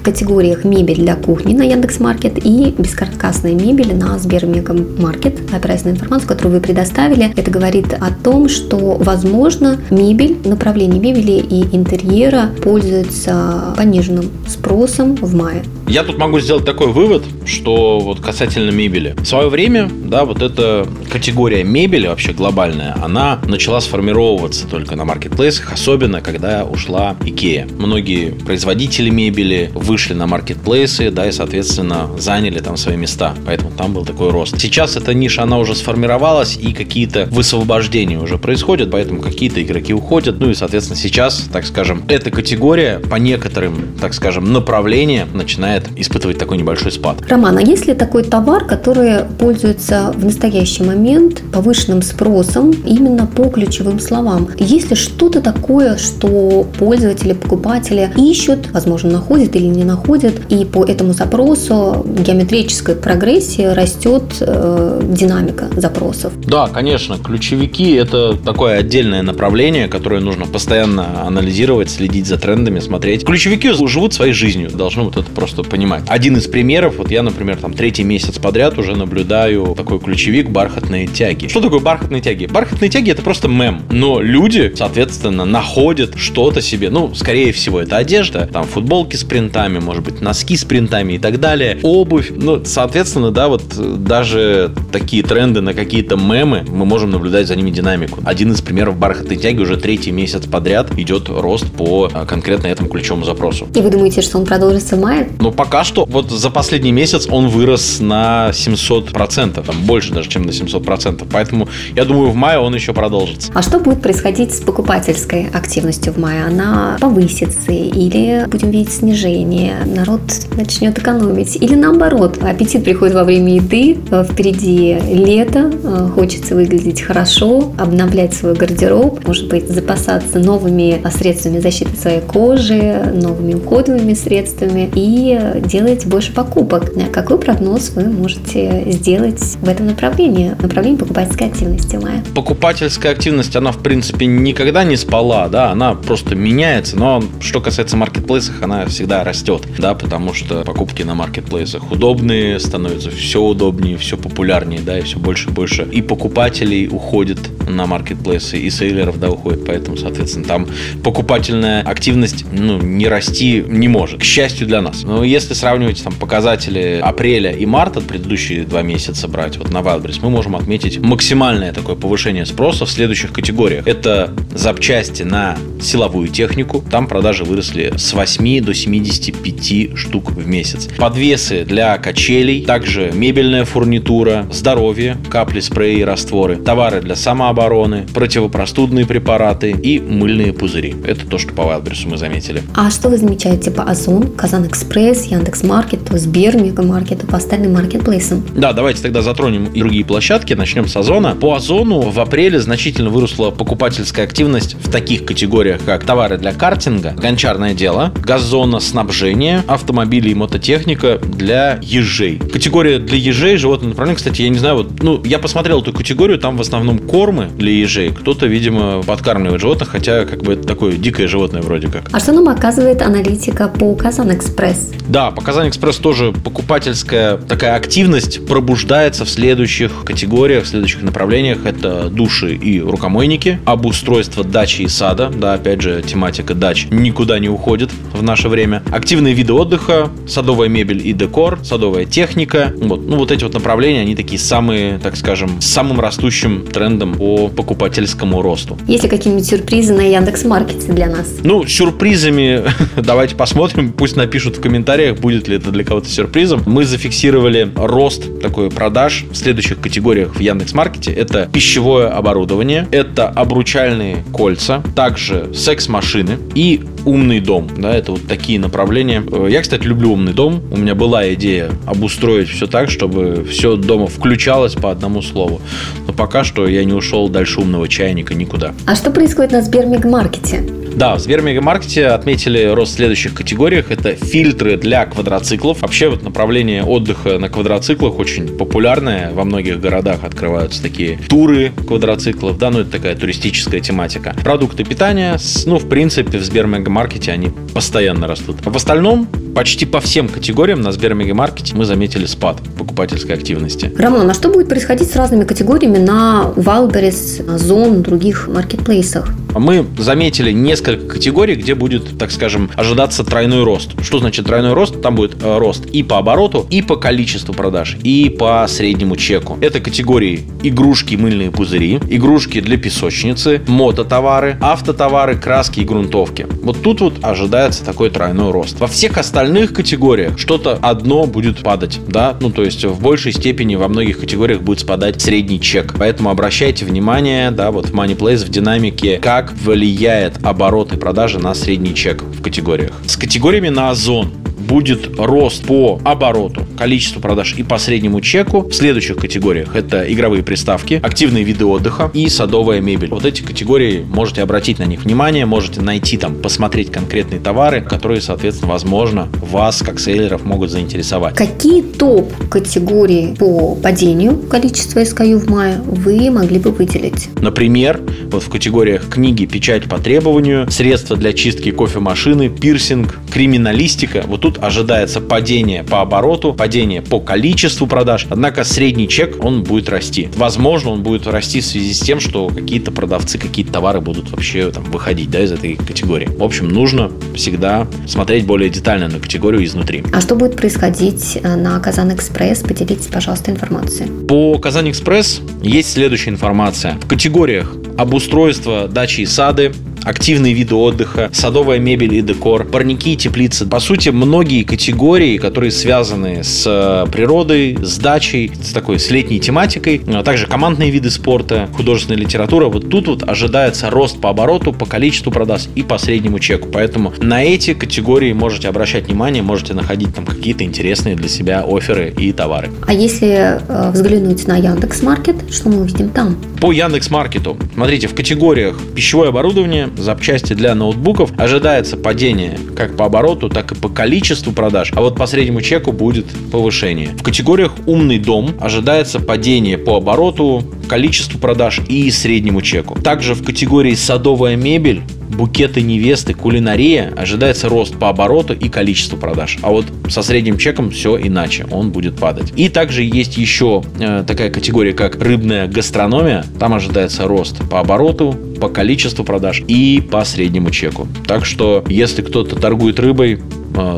в 0.00 0.02
категориях 0.02 0.64
мебель 0.64 0.96
для 0.96 1.14
кухни 1.14 1.52
на 1.52 1.62
Яндекс.Маркет 1.62 2.38
и 2.42 2.74
бескаркасная 2.78 3.52
мебель 3.52 3.94
на 3.94 4.18
Сбермегамаркет. 4.18 5.52
Опираясь 5.52 5.84
на 5.84 5.90
информацию, 5.90 6.26
которую 6.26 6.54
вы 6.54 6.60
предоставили, 6.60 7.32
это 7.36 7.50
говорит 7.50 7.92
о 7.92 8.10
том, 8.10 8.48
что, 8.48 8.96
возможно, 8.98 9.78
мебель, 9.90 10.38
направление 10.44 11.00
мебели 11.00 11.32
и 11.32 11.76
интерьера 11.76 12.48
пользуется 12.62 13.74
пониженным 13.76 14.30
спросом 14.48 15.16
в 15.16 15.34
мае. 15.34 15.64
Я 15.90 16.04
тут 16.04 16.18
могу 16.18 16.38
сделать 16.38 16.64
такой 16.64 16.86
вывод, 16.86 17.24
что 17.44 17.98
вот 17.98 18.20
касательно 18.20 18.70
мебели. 18.70 19.16
В 19.18 19.24
свое 19.24 19.48
время, 19.48 19.90
да, 19.90 20.24
вот 20.24 20.40
эта 20.40 20.86
категория 21.10 21.64
мебели 21.64 22.06
вообще 22.06 22.32
глобальная, 22.32 22.96
она 23.02 23.40
начала 23.44 23.80
сформировываться 23.80 24.68
только 24.68 24.94
на 24.94 25.04
маркетплейсах, 25.04 25.72
особенно 25.72 26.20
когда 26.20 26.64
ушла 26.64 27.16
Икея. 27.24 27.66
Многие 27.76 28.30
производители 28.30 29.10
мебели 29.10 29.72
вышли 29.74 30.14
на 30.14 30.28
маркетплейсы, 30.28 31.10
да, 31.10 31.26
и, 31.26 31.32
соответственно, 31.32 32.08
заняли 32.16 32.60
там 32.60 32.76
свои 32.76 32.96
места. 32.96 33.34
Поэтому 33.44 33.72
там 33.72 33.92
был 33.92 34.04
такой 34.04 34.30
рост. 34.30 34.60
Сейчас 34.60 34.94
эта 34.94 35.12
ниша, 35.12 35.42
она 35.42 35.58
уже 35.58 35.74
сформировалась, 35.74 36.56
и 36.56 36.72
какие-то 36.72 37.26
высвобождения 37.32 38.20
уже 38.20 38.38
происходят, 38.38 38.92
поэтому 38.92 39.20
какие-то 39.20 39.60
игроки 39.60 39.92
уходят. 39.92 40.38
Ну 40.38 40.50
и, 40.50 40.54
соответственно, 40.54 40.96
сейчас, 40.96 41.48
так 41.52 41.66
скажем, 41.66 42.04
эта 42.06 42.30
категория 42.30 43.00
по 43.00 43.16
некоторым, 43.16 43.96
так 44.00 44.14
скажем, 44.14 44.52
направлениям 44.52 45.30
начинает 45.32 45.79
начинает 45.80 45.98
испытывать 45.98 46.38
такой 46.38 46.58
небольшой 46.58 46.92
спад. 46.92 47.18
Роман, 47.28 47.58
а 47.58 47.62
есть 47.62 47.86
ли 47.86 47.94
такой 47.94 48.24
товар, 48.24 48.64
который 48.64 49.24
пользуется 49.38 50.12
в 50.14 50.24
настоящий 50.24 50.82
момент 50.82 51.42
повышенным 51.52 52.02
спросом 52.02 52.70
именно 52.70 53.26
по 53.26 53.44
ключевым 53.44 54.00
словам? 54.00 54.48
Есть 54.58 54.90
ли 54.90 54.96
что-то 54.96 55.40
такое, 55.40 55.96
что 55.96 56.66
пользователи, 56.78 57.32
покупатели 57.32 58.10
ищут, 58.16 58.70
возможно, 58.72 59.10
находят 59.10 59.56
или 59.56 59.66
не 59.66 59.84
находят, 59.84 60.34
и 60.48 60.64
по 60.64 60.84
этому 60.84 61.12
запросу 61.12 62.04
геометрической 62.06 62.94
прогрессии 62.94 63.62
растет 63.62 64.22
э, 64.40 65.02
динамика 65.04 65.68
запросов? 65.76 66.32
Да, 66.46 66.68
конечно, 66.68 67.16
ключевики– 67.18 67.92
это 67.94 68.36
такое 68.36 68.78
отдельное 68.78 69.22
направление, 69.22 69.88
которое 69.88 70.20
нужно 70.20 70.46
постоянно 70.46 71.26
анализировать, 71.26 71.90
следить 71.90 72.26
за 72.26 72.38
трендами, 72.38 72.80
смотреть. 72.80 73.24
Ключевики 73.24 73.70
живут 73.70 74.14
своей 74.14 74.32
жизнью, 74.32 74.70
должно 74.72 75.04
вот 75.04 75.16
это 75.16 75.30
просто 75.30 75.62
понимать. 75.70 76.04
Один 76.08 76.36
из 76.36 76.46
примеров, 76.46 76.96
вот 76.98 77.10
я, 77.10 77.22
например, 77.22 77.56
там 77.56 77.72
третий 77.72 78.04
месяц 78.04 78.38
подряд 78.38 78.76
уже 78.78 78.96
наблюдаю 78.96 79.74
такой 79.76 80.00
ключевик 80.00 80.50
бархатные 80.50 81.06
тяги. 81.06 81.48
Что 81.48 81.62
такое 81.62 81.80
бархатные 81.80 82.20
тяги? 82.20 82.46
Бархатные 82.46 82.90
тяги 82.90 83.10
это 83.12 83.22
просто 83.22 83.48
мем, 83.48 83.82
но 83.90 84.20
люди, 84.20 84.72
соответственно, 84.76 85.44
находят 85.44 86.16
что-то 86.16 86.60
себе. 86.60 86.90
Ну, 86.90 87.14
скорее 87.14 87.52
всего, 87.52 87.80
это 87.80 87.96
одежда, 87.96 88.48
там 88.52 88.64
футболки 88.64 89.16
с 89.16 89.24
принтами, 89.24 89.78
может 89.78 90.04
быть, 90.04 90.20
носки 90.20 90.56
с 90.56 90.64
принтами 90.64 91.14
и 91.14 91.18
так 91.18 91.40
далее, 91.40 91.78
обувь. 91.82 92.30
Ну, 92.34 92.62
соответственно, 92.64 93.30
да, 93.30 93.48
вот 93.48 93.62
даже 94.04 94.72
такие 94.92 95.22
тренды 95.22 95.60
на 95.60 95.72
какие-то 95.72 96.16
мемы, 96.16 96.64
мы 96.68 96.84
можем 96.84 97.10
наблюдать 97.10 97.46
за 97.46 97.56
ними 97.56 97.70
динамику. 97.70 98.20
Один 98.24 98.52
из 98.52 98.60
примеров 98.60 98.98
бархатной 98.98 99.36
тяги 99.36 99.60
уже 99.60 99.76
третий 99.76 100.10
месяц 100.10 100.46
подряд 100.46 100.98
идет 100.98 101.28
рост 101.28 101.66
по 101.70 102.10
а, 102.12 102.26
конкретно 102.26 102.66
этому 102.66 102.88
ключевому 102.88 103.24
запросу. 103.24 103.68
И 103.74 103.80
вы 103.80 103.90
думаете, 103.90 104.22
что 104.22 104.38
он 104.38 104.46
продолжится 104.46 104.96
в 104.96 105.00
мае? 105.00 105.28
Ну, 105.38 105.49
Но 105.50 105.56
пока 105.56 105.82
что 105.82 106.06
вот 106.08 106.30
за 106.30 106.48
последний 106.48 106.92
месяц 106.92 107.26
он 107.28 107.48
вырос 107.48 107.98
на 107.98 108.50
700%, 108.52 109.66
там 109.66 109.82
больше 109.84 110.14
даже, 110.14 110.28
чем 110.28 110.42
на 110.42 110.50
700%. 110.50 111.26
Поэтому 111.28 111.68
я 111.96 112.04
думаю, 112.04 112.30
в 112.30 112.36
мае 112.36 112.60
он 112.60 112.72
еще 112.72 112.92
продолжится. 112.92 113.50
А 113.52 113.60
что 113.60 113.80
будет 113.80 114.00
происходить 114.00 114.54
с 114.54 114.60
покупательской 114.60 115.48
активностью 115.52 116.12
в 116.12 116.18
мае? 116.18 116.44
Она 116.44 116.98
повысится 117.00 117.72
или 117.72 118.46
будем 118.48 118.70
видеть 118.70 118.92
снижение? 118.92 119.74
Народ 119.84 120.20
начнет 120.56 120.96
экономить? 120.96 121.56
Или 121.56 121.74
наоборот, 121.74 122.38
аппетит 122.40 122.84
приходит 122.84 123.16
во 123.16 123.24
время 123.24 123.56
еды, 123.56 123.98
впереди 124.30 124.98
лето, 125.12 125.72
хочется 126.14 126.54
выглядеть 126.54 127.00
хорошо, 127.00 127.72
обновлять 127.76 128.34
свой 128.34 128.54
гардероб, 128.54 129.26
может 129.26 129.48
быть, 129.48 129.68
запасаться 129.68 130.38
новыми 130.38 131.02
средствами 131.10 131.58
защиты 131.58 131.96
своей 131.96 132.20
кожи, 132.20 133.12
новыми 133.14 133.54
уходовыми 133.54 134.14
средствами 134.14 134.88
и 134.94 135.39
делать 135.60 136.06
больше 136.06 136.32
покупок. 136.32 136.92
Какой 137.12 137.38
прогноз 137.38 137.90
вы 137.90 138.04
можете 138.04 138.90
сделать 138.92 139.40
в 139.60 139.68
этом 139.68 139.86
направлении, 139.86 140.54
направлении 140.60 140.98
покупательской 140.98 141.48
активности 141.48 141.96
мая? 141.96 142.22
Покупательская 142.34 143.12
активность, 143.12 143.56
она 143.56 143.72
в 143.72 143.78
принципе 143.78 144.26
никогда 144.26 144.84
не 144.84 144.96
спала, 144.96 145.48
да, 145.48 145.70
она 145.70 145.94
просто 145.94 146.34
меняется, 146.34 146.96
но 146.96 147.22
что 147.40 147.60
касается 147.60 147.96
маркетплейсов, 147.96 148.62
она 148.62 148.86
всегда 148.86 149.24
растет, 149.24 149.62
да, 149.78 149.94
потому 149.94 150.34
что 150.34 150.62
покупки 150.62 151.02
на 151.02 151.14
маркетплейсах 151.14 151.90
удобные, 151.90 152.58
становятся 152.60 153.10
все 153.10 153.42
удобнее, 153.42 153.96
все 153.98 154.16
популярнее, 154.16 154.80
да, 154.80 154.98
и 154.98 155.02
все 155.02 155.18
больше 155.18 155.48
и 155.48 155.52
больше 155.52 155.88
и 155.90 156.02
покупателей 156.02 156.88
уходит 156.88 157.38
на 157.68 157.86
маркетплейсы, 157.86 158.58
и 158.58 158.70
сейлеров, 158.70 159.18
да, 159.18 159.30
уходит, 159.30 159.64
поэтому, 159.64 159.96
соответственно, 159.96 160.44
там 160.46 160.66
покупательная 161.02 161.82
активность, 161.82 162.44
ну, 162.52 162.78
не 162.80 163.08
расти 163.08 163.64
не 163.66 163.88
может, 163.88 164.20
к 164.20 164.24
счастью 164.24 164.66
для 164.66 164.82
нас. 164.82 165.02
Но 165.02 165.24
если 165.30 165.54
сравнивать 165.54 166.02
там 166.02 166.12
показатели 166.12 167.00
апреля 167.02 167.52
и 167.52 167.64
марта, 167.66 168.00
предыдущие 168.00 168.64
два 168.64 168.82
месяца 168.82 169.28
брать, 169.28 169.56
вот 169.56 169.70
на 169.70 169.78
Wildberries, 169.78 170.18
мы 170.22 170.30
можем 170.30 170.56
отметить 170.56 170.98
максимальное 170.98 171.72
такое 171.72 171.94
повышение 171.94 172.44
спроса 172.46 172.84
в 172.84 172.90
следующих 172.90 173.32
категориях. 173.32 173.86
Это 173.86 174.32
запчасти 174.54 175.22
на 175.22 175.56
силовую 175.80 176.28
технику, 176.28 176.84
там 176.90 177.06
продажи 177.06 177.44
выросли 177.44 177.92
с 177.96 178.12
8 178.12 178.60
до 178.64 178.74
75 178.74 179.96
штук 179.96 180.32
в 180.32 180.46
месяц. 180.46 180.88
Подвесы 180.98 181.64
для 181.64 181.96
качелей, 181.98 182.64
также 182.64 183.12
мебельная 183.14 183.64
фурнитура, 183.64 184.46
здоровье, 184.50 185.16
капли, 185.30 185.60
спреи 185.60 186.00
и 186.00 186.04
растворы, 186.04 186.56
товары 186.56 187.00
для 187.00 187.14
самообороны, 187.14 188.06
противопростудные 188.12 189.06
препараты 189.06 189.70
и 189.70 190.00
мыльные 190.00 190.52
пузыри. 190.52 190.94
Это 191.06 191.26
то, 191.26 191.38
что 191.38 191.52
по 191.52 191.62
Wildberries 191.62 192.08
мы 192.08 192.18
заметили. 192.18 192.62
А 192.74 192.90
что 192.90 193.08
вы 193.08 193.16
замечаете 193.16 193.70
по 193.70 193.84
Озон, 193.84 194.32
Казан 194.32 194.66
Экспресс, 194.66 195.19
Яндекс 195.26 195.62
Маркет, 195.62 196.00
Сбер, 196.10 196.56
Мегамаркет, 196.56 197.26
по 197.26 197.36
остальным 197.36 197.74
маркетплейсам? 197.74 198.44
Да, 198.54 198.72
давайте 198.72 199.02
тогда 199.02 199.22
затронем 199.22 199.66
и 199.66 199.80
другие 199.80 200.04
площадки. 200.04 200.54
Начнем 200.54 200.86
с 200.86 200.96
Озона. 200.96 201.34
По 201.34 201.54
Озону 201.54 202.00
в 202.00 202.20
апреле 202.20 202.60
значительно 202.60 203.10
выросла 203.10 203.50
покупательская 203.50 204.24
активность 204.24 204.76
в 204.80 204.90
таких 204.90 205.24
категориях, 205.24 205.80
как 205.84 206.04
товары 206.04 206.38
для 206.38 206.52
картинга, 206.52 207.12
гончарное 207.16 207.74
дело, 207.74 208.12
газоноснабжение, 208.24 209.62
автомобили 209.66 210.30
и 210.30 210.34
мототехника 210.34 211.18
для 211.18 211.78
ежей. 211.82 212.38
Категория 212.38 212.98
для 212.98 213.16
ежей, 213.16 213.56
животных 213.56 213.90
направления, 213.90 214.16
кстати, 214.16 214.42
я 214.42 214.48
не 214.48 214.58
знаю, 214.58 214.76
вот, 214.76 215.02
ну, 215.02 215.20
я 215.24 215.38
посмотрел 215.38 215.80
эту 215.80 215.92
категорию, 215.92 216.38
там 216.38 216.56
в 216.56 216.60
основном 216.60 216.98
кормы 216.98 217.48
для 217.56 217.72
ежей. 217.72 218.10
Кто-то, 218.10 218.46
видимо, 218.46 219.02
подкармливает 219.02 219.60
животных, 219.60 219.88
хотя 219.90 220.24
как 220.24 220.42
бы 220.42 220.54
это 220.54 220.66
такое 220.66 220.92
дикое 220.92 221.26
животное 221.26 221.62
вроде 221.62 221.88
как. 221.88 222.08
А 222.12 222.20
что 222.20 222.32
нам 222.32 222.48
оказывает 222.48 223.02
аналитика 223.02 223.68
по 223.68 223.94
Казан 223.94 224.34
Экспресс? 224.34 224.90
Да, 225.10 225.32
по 225.32 225.42
Казан 225.42 225.68
Экспресс 225.68 225.96
тоже 225.96 226.30
покупательская 226.30 227.36
такая 227.36 227.74
активность 227.74 228.46
пробуждается 228.46 229.24
в 229.24 229.28
следующих 229.28 230.04
категориях, 230.04 230.62
в 230.62 230.68
следующих 230.68 231.02
направлениях. 231.02 231.66
Это 231.66 232.08
души 232.08 232.54
и 232.54 232.80
рукомойники, 232.80 233.58
обустройство 233.64 234.44
дачи 234.44 234.82
и 234.82 234.88
сада. 234.88 235.28
Да, 235.28 235.54
опять 235.54 235.80
же, 235.80 236.00
тематика 236.02 236.54
дач 236.54 236.86
никуда 236.92 237.40
не 237.40 237.48
уходит 237.48 237.90
в 238.12 238.22
наше 238.22 238.48
время. 238.48 238.84
Активные 238.92 239.34
виды 239.34 239.52
отдыха, 239.52 240.10
садовая 240.28 240.68
мебель 240.68 241.04
и 241.04 241.12
декор, 241.12 241.58
садовая 241.64 242.04
техника. 242.04 242.72
Вот, 242.76 243.04
ну 243.04 243.16
вот 243.16 243.32
эти 243.32 243.42
вот 243.42 243.54
направления, 243.54 244.02
они 244.02 244.14
такие 244.14 244.38
самые, 244.38 244.98
так 244.98 245.16
скажем, 245.16 245.60
самым 245.60 245.98
растущим 245.98 246.66
трендом 246.72 247.14
по 247.14 247.48
покупательскому 247.48 248.42
росту. 248.42 248.78
Есть 248.86 249.02
ли 249.02 249.10
какие-нибудь 249.10 249.44
сюрпризы 249.44 249.92
на 249.92 250.02
Яндекс 250.02 250.44
Маркете 250.44 250.92
для 250.92 251.08
нас? 251.08 251.26
Ну, 251.42 251.66
сюрпризами 251.66 252.62
давайте 252.96 253.34
посмотрим, 253.34 253.90
пусть 253.90 254.14
напишут 254.14 254.58
в 254.58 254.60
комментариях, 254.60 254.99
будет 255.08 255.48
ли 255.48 255.56
это 255.56 255.70
для 255.70 255.84
кого-то 255.84 256.08
сюрпризом. 256.08 256.62
Мы 256.66 256.84
зафиксировали 256.84 257.70
рост 257.76 258.40
такой 258.40 258.70
продаж 258.70 259.24
в 259.30 259.34
следующих 259.34 259.80
категориях 259.80 260.36
в 260.36 260.40
Яндекс 260.40 260.74
Маркете. 260.74 261.12
Это 261.12 261.48
пищевое 261.52 262.08
оборудование, 262.08 262.86
это 262.90 263.28
обручальные 263.28 264.24
кольца, 264.32 264.82
также 264.94 265.52
секс-машины 265.54 266.38
и 266.54 266.82
умный 267.04 267.40
дом. 267.40 267.68
Да, 267.76 267.94
это 267.94 268.12
вот 268.12 268.26
такие 268.26 268.58
направления. 268.58 269.22
Я, 269.48 269.62
кстати, 269.62 269.84
люблю 269.84 270.12
умный 270.12 270.32
дом. 270.32 270.62
У 270.70 270.76
меня 270.76 270.94
была 270.94 271.32
идея 271.34 271.70
обустроить 271.86 272.48
все 272.48 272.66
так, 272.66 272.90
чтобы 272.90 273.44
все 273.48 273.76
дома 273.76 274.06
включалось 274.06 274.74
по 274.74 274.90
одному 274.90 275.22
слову. 275.22 275.60
Но 276.06 276.12
пока 276.12 276.44
что 276.44 276.66
я 276.66 276.84
не 276.84 276.92
ушел 276.92 277.28
дальше 277.28 277.60
умного 277.60 277.88
чайника 277.88 278.34
никуда. 278.34 278.74
А 278.86 278.94
что 278.94 279.10
происходит 279.10 279.52
на 279.52 279.62
Сбермегамаркете? 279.62 280.62
Да, 280.94 281.14
в 281.14 281.20
Сбермегамаркете 281.20 282.08
отметили 282.08 282.64
рост 282.64 282.92
в 282.92 282.96
следующих 282.96 283.32
категориях. 283.32 283.90
Это 283.90 284.14
фильтры 284.16 284.76
для 284.76 285.06
квадроциклов. 285.06 285.82
Вообще 285.82 286.08
вот 286.08 286.22
направление 286.22 286.82
отдыха 286.82 287.38
на 287.38 287.48
квадроциклах 287.48 288.18
очень 288.18 288.48
популярное. 288.48 289.30
Во 289.32 289.44
многих 289.44 289.80
городах 289.80 290.24
открываются 290.24 290.82
такие 290.82 291.18
туры 291.28 291.72
квадроциклов. 291.86 292.58
Да, 292.58 292.70
ну 292.70 292.80
это 292.80 292.90
такая 292.90 293.14
туристическая 293.14 293.80
тематика. 293.80 294.34
Продукты 294.42 294.84
питания, 294.84 295.38
ну 295.64 295.78
в 295.78 295.88
принципе 295.88 296.38
в 296.38 296.44
Сбермегамаркете 296.44 296.89
они 297.32 297.50
постоянно 297.74 298.26
растут. 298.26 298.64
В 298.64 298.76
остальном 298.76 299.28
почти 299.54 299.86
по 299.86 300.00
всем 300.00 300.28
категориям 300.28 300.80
на 300.80 300.92
Сбермегамаркете 300.92 301.74
мы 301.74 301.84
заметили 301.84 302.26
спад 302.26 302.58
покупательской 302.78 303.34
активности. 303.34 303.92
Роман, 303.96 304.30
а 304.30 304.34
что 304.34 304.48
будет 304.48 304.68
происходить 304.68 305.10
с 305.10 305.16
разными 305.16 305.44
категориями 305.44 305.98
на 305.98 306.52
Wildberries, 306.56 307.54
Озон, 307.54 308.02
других 308.02 308.48
маркетплейсах? 308.48 309.28
Мы 309.54 309.84
заметили 309.98 310.52
несколько 310.52 311.06
категорий, 311.06 311.56
где 311.56 311.74
будет, 311.74 312.18
так 312.18 312.30
скажем, 312.30 312.70
ожидаться 312.76 313.24
тройной 313.24 313.64
рост. 313.64 314.00
Что 314.02 314.18
значит 314.18 314.46
тройной 314.46 314.72
рост? 314.72 315.02
Там 315.02 315.16
будет 315.16 315.42
э, 315.42 315.58
рост 315.58 315.86
и 315.86 316.02
по 316.02 316.18
обороту, 316.18 316.66
и 316.70 316.82
по 316.82 316.96
количеству 316.96 317.52
продаж, 317.52 317.96
и 318.02 318.30
по 318.30 318.64
среднему 318.68 319.16
чеку. 319.16 319.58
Это 319.60 319.80
категории 319.80 320.44
игрушки, 320.62 321.16
мыльные 321.16 321.50
пузыри, 321.50 322.00
игрушки 322.08 322.60
для 322.60 322.76
песочницы, 322.76 323.60
мототовары, 323.66 324.56
автотовары, 324.60 325.36
краски 325.36 325.80
и 325.80 325.84
грунтовки. 325.84 326.46
Вот 326.62 326.80
тут 326.82 327.00
вот 327.00 327.14
ожидается 327.22 327.84
такой 327.84 328.10
тройной 328.10 328.52
рост. 328.52 328.78
Во 328.78 328.86
всех 328.86 329.18
остальных 329.18 329.39
категориях 329.72 330.38
что-то 330.38 330.78
одно 330.80 331.26
будет 331.26 331.62
падать, 331.62 332.00
да, 332.08 332.36
ну 332.40 332.50
то 332.50 332.62
есть 332.62 332.84
в 332.84 333.00
большей 333.00 333.32
степени 333.32 333.74
во 333.74 333.88
многих 333.88 334.20
категориях 334.20 334.60
будет 334.60 334.80
спадать 334.80 335.20
средний 335.20 335.60
чек. 335.60 335.94
Поэтому 335.98 336.30
обращайте 336.30 336.84
внимание, 336.84 337.50
да, 337.50 337.70
вот 337.70 337.86
в 337.86 337.94
MoneyPlace 337.94 338.44
в 338.44 338.48
динамике, 338.48 339.18
как 339.18 339.52
влияет 339.52 340.44
оборот 340.44 340.92
и 340.92 340.96
продажи 340.96 341.38
на 341.38 341.54
средний 341.54 341.94
чек 341.94 342.22
в 342.22 342.42
категориях. 342.42 342.92
С 343.06 343.16
категориями 343.16 343.68
на 343.68 343.90
Озон 343.90 344.32
будет 344.70 345.18
рост 345.18 345.64
по 345.64 346.00
обороту, 346.04 346.64
количеству 346.78 347.20
продаж 347.20 347.54
и 347.56 347.64
по 347.64 347.76
среднему 347.76 348.20
чеку 348.20 348.60
в 348.60 348.72
следующих 348.72 349.16
категориях. 349.16 349.74
Это 349.74 350.10
игровые 350.10 350.44
приставки, 350.44 351.00
активные 351.02 351.42
виды 351.42 351.66
отдыха 351.66 352.08
и 352.14 352.28
садовая 352.28 352.80
мебель. 352.80 353.08
Вот 353.10 353.24
эти 353.24 353.42
категории 353.42 354.06
можете 354.08 354.42
обратить 354.42 354.78
на 354.78 354.84
них 354.84 355.02
внимание, 355.02 355.44
можете 355.44 355.80
найти 355.80 356.16
там, 356.16 356.36
посмотреть 356.36 356.92
конкретные 356.92 357.40
товары, 357.40 357.80
которые, 357.80 358.20
соответственно, 358.20 358.70
возможно, 358.70 359.28
вас, 359.40 359.82
как 359.82 359.98
сейлеров, 359.98 360.44
могут 360.44 360.70
заинтересовать. 360.70 361.34
Какие 361.34 361.82
топ-категории 361.82 363.34
по 363.36 363.74
падению 363.74 364.36
количества 364.36 365.00
SKU 365.00 365.38
в 365.38 365.50
мае 365.50 365.80
вы 365.84 366.30
могли 366.30 366.60
бы 366.60 366.70
выделить? 366.70 367.28
Например, 367.40 368.00
вот 368.30 368.44
в 368.44 368.48
категориях 368.48 369.08
книги, 369.08 369.46
печать 369.46 369.88
по 369.88 369.98
требованию, 369.98 370.70
средства 370.70 371.16
для 371.16 371.32
чистки 371.32 371.72
кофемашины, 371.72 372.48
пирсинг, 372.48 373.18
криминалистика. 373.32 374.22
Вот 374.28 374.42
тут 374.42 374.59
ожидается 374.60 375.20
падение 375.20 375.84
по 375.84 376.00
обороту, 376.00 376.52
падение 376.54 377.02
по 377.02 377.20
количеству 377.20 377.86
продаж, 377.86 378.26
однако 378.30 378.64
средний 378.64 379.08
чек, 379.08 379.44
он 379.44 379.62
будет 379.62 379.88
расти. 379.88 380.28
Возможно, 380.36 380.90
он 380.90 381.02
будет 381.02 381.26
расти 381.26 381.60
в 381.60 381.64
связи 381.64 381.92
с 381.92 382.00
тем, 382.00 382.20
что 382.20 382.48
какие-то 382.48 382.92
продавцы, 382.92 383.38
какие-то 383.38 383.72
товары 383.72 384.00
будут 384.00 384.30
вообще 384.30 384.70
там 384.70 384.84
выходить 384.84 385.30
да, 385.30 385.42
из 385.42 385.52
этой 385.52 385.76
категории. 385.76 386.26
В 386.26 386.42
общем, 386.42 386.68
нужно 386.68 387.10
всегда 387.34 387.86
смотреть 388.06 388.46
более 388.46 388.70
детально 388.70 389.08
на 389.08 389.18
категорию 389.18 389.64
изнутри. 389.64 390.04
А 390.12 390.20
что 390.20 390.34
будет 390.36 390.56
происходить 390.56 391.38
э, 391.42 391.56
на 391.56 391.78
Казан 391.80 392.12
Экспресс? 392.14 392.60
Поделитесь, 392.60 393.06
пожалуйста, 393.06 393.50
информацией. 393.50 394.10
По 394.26 394.58
Казан 394.58 394.90
Экспресс 394.90 395.40
есть 395.62 395.92
следующая 395.92 396.30
информация. 396.30 396.94
В 397.00 397.06
категориях 397.06 397.74
обустройство 397.96 398.88
дачи 398.88 399.22
и 399.22 399.26
сады, 399.26 399.72
активные 400.04 400.54
виды 400.54 400.74
отдыха, 400.74 401.30
садовая 401.32 401.78
мебель 401.78 402.14
и 402.14 402.22
декор, 402.22 402.64
парники 402.64 403.12
и 403.12 403.16
теплицы. 403.16 403.66
По 403.66 403.80
сути, 403.80 404.10
многие 404.10 404.64
категории, 404.64 405.38
которые 405.38 405.70
связаны 405.70 406.42
с 406.42 406.64
э, 406.66 407.10
природой, 407.10 407.78
с 407.80 407.98
дачей, 407.98 408.52
с 408.62 408.72
такой 408.72 408.98
с 408.98 409.10
летней 409.10 409.40
тематикой, 409.40 410.00
а 410.08 410.22
также 410.22 410.46
командные 410.46 410.90
виды 410.90 411.10
спорта, 411.10 411.68
художественная 411.74 412.20
литература. 412.20 412.66
Вот 412.66 412.88
тут 412.88 413.08
вот 413.08 413.28
ожидается 413.28 413.90
рост 413.90 414.20
по 414.20 414.30
обороту, 414.30 414.72
по 414.72 414.86
количеству 414.86 415.30
продаж 415.30 415.62
и 415.74 415.82
по 415.82 415.98
среднему 415.98 416.38
чеку. 416.38 416.68
Поэтому 416.72 417.12
на 417.18 417.42
эти 417.42 417.74
категории 417.74 418.32
можете 418.32 418.68
обращать 418.68 419.06
внимание, 419.06 419.42
можете 419.42 419.74
находить 419.74 420.14
там 420.14 420.24
какие-то 420.24 420.64
интересные 420.64 421.16
для 421.16 421.28
себя 421.28 421.64
оферы 421.66 422.12
и 422.16 422.32
товары. 422.32 422.70
А 422.86 422.92
если 422.92 423.60
э, 423.68 423.90
взглянуть 423.92 424.46
на 424.46 424.56
Яндекс 424.56 425.02
Маркет, 425.02 425.36
что 425.52 425.68
мы 425.68 425.82
увидим 425.82 426.10
там? 426.10 426.36
По 426.60 426.72
Яндекс 426.72 427.10
Маркету, 427.10 427.56
смотрите, 427.74 428.06
в 428.06 428.14
категориях 428.14 428.78
пищевое 428.94 429.30
оборудование, 429.30 429.89
запчасти 429.96 430.54
для 430.54 430.74
ноутбуков 430.74 431.32
ожидается 431.38 431.96
падение 431.96 432.58
как 432.76 432.96
по 432.96 433.06
обороту, 433.06 433.48
так 433.48 433.72
и 433.72 433.74
по 433.74 433.88
количеству 433.88 434.52
продаж, 434.52 434.92
а 434.94 435.00
вот 435.00 435.16
по 435.16 435.26
среднему 435.26 435.60
чеку 435.60 435.92
будет 435.92 436.26
повышение. 436.50 437.08
В 437.08 437.22
категориях 437.22 437.72
умный 437.86 438.18
дом 438.18 438.54
ожидается 438.60 439.20
падение 439.20 439.78
по 439.78 439.96
обороту, 439.96 440.64
количеству 440.88 441.38
продаж 441.38 441.80
и 441.88 442.10
среднему 442.10 442.62
чеку. 442.62 443.00
Также 443.00 443.34
в 443.34 443.44
категории 443.44 443.94
садовая 443.94 444.56
мебель 444.56 445.02
букеты 445.30 445.82
невесты, 445.82 446.34
кулинария, 446.34 447.12
ожидается 447.16 447.68
рост 447.68 447.96
по 447.96 448.08
обороту 448.08 448.54
и 448.54 448.68
количеству 448.68 449.18
продаж. 449.18 449.58
А 449.62 449.70
вот 449.70 449.86
со 450.08 450.22
средним 450.22 450.58
чеком 450.58 450.90
все 450.90 451.16
иначе, 451.16 451.66
он 451.70 451.90
будет 451.90 452.16
падать. 452.16 452.52
И 452.56 452.68
также 452.68 453.02
есть 453.02 453.36
еще 453.36 453.82
э, 453.98 454.24
такая 454.26 454.50
категория, 454.50 454.92
как 454.92 455.20
рыбная 455.22 455.66
гастрономия. 455.66 456.44
Там 456.58 456.74
ожидается 456.74 457.26
рост 457.26 457.56
по 457.68 457.80
обороту, 457.80 458.36
по 458.60 458.68
количеству 458.68 459.24
продаж 459.24 459.62
и 459.66 460.02
по 460.10 460.24
среднему 460.24 460.70
чеку. 460.70 461.08
Так 461.26 461.44
что, 461.44 461.84
если 461.88 462.22
кто-то 462.22 462.56
торгует 462.56 463.00
рыбой, 463.00 463.40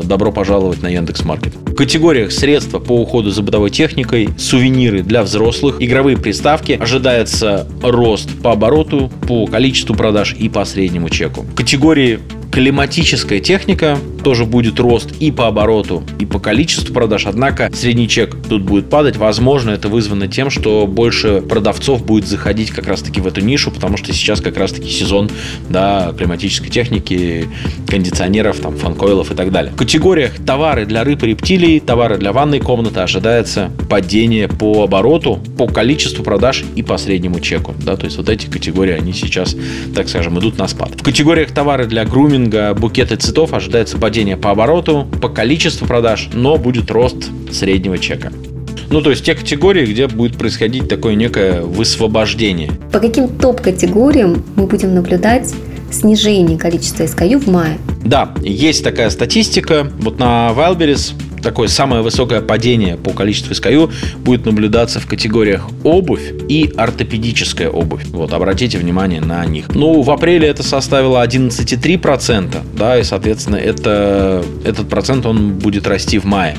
добро 0.03 0.31
пожаловать 0.31 0.81
на 0.81 0.87
Яндекс 0.87 1.23
Маркет. 1.23 1.53
В 1.55 1.75
категориях 1.75 2.31
средства 2.31 2.79
по 2.79 2.93
уходу 2.93 3.31
за 3.31 3.41
бытовой 3.41 3.69
техникой, 3.69 4.29
сувениры 4.37 5.01
для 5.01 5.23
взрослых, 5.23 5.77
игровые 5.79 6.17
приставки 6.17 6.73
ожидается 6.73 7.67
рост 7.81 8.29
по 8.41 8.51
обороту, 8.51 9.11
по 9.27 9.47
количеству 9.47 9.95
продаж 9.95 10.35
и 10.37 10.49
по 10.49 10.65
среднему 10.65 11.09
чеку. 11.09 11.41
В 11.41 11.55
категории 11.55 12.19
климатическая 12.51 13.39
техника 13.39 13.97
тоже 14.23 14.45
будет 14.45 14.79
рост 14.79 15.11
и 15.19 15.31
по 15.31 15.47
обороту, 15.47 16.03
и 16.19 16.25
по 16.25 16.39
количеству 16.39 16.93
продаж. 16.93 17.25
Однако 17.25 17.69
средний 17.73 18.07
чек 18.07 18.35
тут 18.49 18.63
будет 18.63 18.89
падать. 18.89 19.17
Возможно, 19.17 19.71
это 19.71 19.89
вызвано 19.89 20.27
тем, 20.27 20.49
что 20.49 20.87
больше 20.87 21.41
продавцов 21.41 22.05
будет 22.05 22.27
заходить 22.27 22.71
как 22.71 22.87
раз-таки 22.87 23.21
в 23.21 23.27
эту 23.27 23.41
нишу, 23.41 23.71
потому 23.71 23.97
что 23.97 24.13
сейчас 24.13 24.41
как 24.41 24.57
раз-таки 24.57 24.89
сезон 24.89 25.29
да, 25.69 26.13
климатической 26.17 26.69
техники, 26.69 27.47
кондиционеров, 27.87 28.59
там, 28.59 28.75
фанкоилов 28.77 29.31
и 29.31 29.35
так 29.35 29.51
далее. 29.51 29.73
В 29.73 29.75
категориях 29.75 30.33
товары 30.45 30.85
для 30.85 31.03
рыб 31.03 31.23
и 31.23 31.27
рептилий, 31.27 31.79
товары 31.79 32.17
для 32.17 32.31
ванной 32.31 32.59
комнаты 32.59 33.01
ожидается 33.01 33.71
падение 33.89 34.47
по 34.47 34.83
обороту, 34.83 35.39
по 35.57 35.67
количеству 35.67 36.23
продаж 36.23 36.63
и 36.75 36.83
по 36.83 36.97
среднему 36.97 37.39
чеку. 37.39 37.75
Да, 37.83 37.97
то 37.97 38.05
есть 38.05 38.17
вот 38.17 38.29
эти 38.29 38.47
категории, 38.47 38.93
они 38.93 39.13
сейчас, 39.13 39.55
так 39.93 40.07
скажем, 40.07 40.39
идут 40.39 40.57
на 40.57 40.67
спад. 40.67 40.91
В 40.99 41.03
категориях 41.03 41.51
товары 41.51 41.85
для 41.85 42.05
груминга 42.05 42.73
букеты 42.73 43.15
цветов 43.15 43.53
ожидается 43.53 43.97
падение 43.97 44.12
по 44.37 44.51
обороту, 44.51 45.07
по 45.21 45.27
количеству 45.27 45.87
продаж, 45.87 46.29
но 46.33 46.57
будет 46.57 46.91
рост 46.91 47.29
среднего 47.51 47.97
чека. 47.97 48.31
Ну, 48.89 49.01
то 49.01 49.09
есть 49.09 49.25
те 49.25 49.33
категории, 49.33 49.85
где 49.87 50.07
будет 50.07 50.37
происходить 50.37 50.87
такое 50.87 51.15
некое 51.15 51.61
высвобождение. 51.61 52.71
По 52.91 52.99
каким 52.99 53.27
топ-категориям 53.27 54.43
мы 54.55 54.67
будем 54.67 54.93
наблюдать 54.93 55.51
снижение 55.91 56.57
количества 56.59 57.03
SKU 57.03 57.39
в 57.39 57.47
мае? 57.47 57.77
Да, 58.05 58.33
есть 58.43 58.83
такая 58.83 59.09
статистика. 59.09 59.91
Вот 59.99 60.19
на 60.19 60.53
Wildberries 60.55 61.13
такое 61.43 61.67
самое 61.67 62.01
высокое 62.01 62.41
падение 62.41 62.97
по 62.97 63.11
количеству 63.11 63.53
SKU 63.53 63.91
будет 64.17 64.45
наблюдаться 64.45 64.99
в 64.99 65.05
категориях 65.05 65.67
обувь 65.83 66.33
и 66.47 66.71
ортопедическая 66.75 67.69
обувь. 67.69 68.05
Вот, 68.07 68.33
обратите 68.33 68.77
внимание 68.77 69.21
на 69.21 69.45
них. 69.45 69.67
Ну, 69.75 70.01
в 70.01 70.09
апреле 70.09 70.47
это 70.47 70.63
составило 70.63 71.23
11,3%, 71.23 72.57
да, 72.75 72.97
и, 72.97 73.03
соответственно, 73.03 73.57
это, 73.57 74.43
этот 74.63 74.89
процент, 74.89 75.25
он 75.25 75.53
будет 75.53 75.85
расти 75.87 76.17
в 76.17 76.25
мае. 76.25 76.55